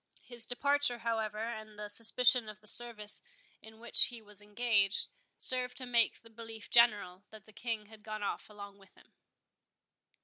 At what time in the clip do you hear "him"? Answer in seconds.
8.95-9.13